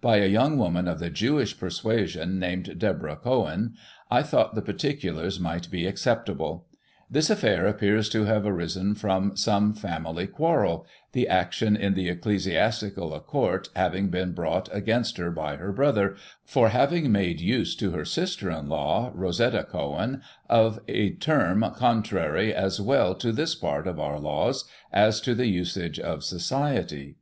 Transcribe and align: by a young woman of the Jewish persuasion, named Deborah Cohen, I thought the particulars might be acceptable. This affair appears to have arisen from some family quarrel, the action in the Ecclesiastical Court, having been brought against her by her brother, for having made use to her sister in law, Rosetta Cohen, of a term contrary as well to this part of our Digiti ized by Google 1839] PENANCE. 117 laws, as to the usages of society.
by 0.00 0.16
a 0.16 0.26
young 0.26 0.56
woman 0.56 0.88
of 0.88 0.98
the 0.98 1.10
Jewish 1.10 1.58
persuasion, 1.60 2.38
named 2.38 2.78
Deborah 2.78 3.16
Cohen, 3.16 3.74
I 4.10 4.22
thought 4.22 4.54
the 4.54 4.62
particulars 4.62 5.38
might 5.38 5.70
be 5.70 5.86
acceptable. 5.86 6.66
This 7.10 7.28
affair 7.28 7.66
appears 7.66 8.08
to 8.08 8.24
have 8.24 8.46
arisen 8.46 8.94
from 8.94 9.36
some 9.36 9.74
family 9.74 10.26
quarrel, 10.26 10.86
the 11.12 11.28
action 11.28 11.76
in 11.76 11.92
the 11.92 12.08
Ecclesiastical 12.08 13.20
Court, 13.20 13.68
having 13.76 14.08
been 14.08 14.32
brought 14.32 14.74
against 14.74 15.18
her 15.18 15.30
by 15.30 15.56
her 15.56 15.70
brother, 15.70 16.16
for 16.46 16.70
having 16.70 17.12
made 17.12 17.42
use 17.42 17.76
to 17.76 17.90
her 17.90 18.06
sister 18.06 18.50
in 18.50 18.70
law, 18.70 19.10
Rosetta 19.14 19.64
Cohen, 19.64 20.22
of 20.48 20.80
a 20.88 21.10
term 21.10 21.62
contrary 21.76 22.54
as 22.54 22.80
well 22.80 23.14
to 23.16 23.32
this 23.32 23.54
part 23.54 23.86
of 23.86 24.00
our 24.00 24.14
Digiti 24.18 24.18
ized 24.18 24.22
by 24.22 24.22
Google 24.22 24.32
1839] 24.32 24.46
PENANCE. 24.48 24.50
117 24.64 24.64
laws, 24.64 24.64
as 25.14 25.20
to 25.20 25.34
the 25.34 25.46
usages 25.46 25.98
of 26.02 26.24
society. 26.24 27.16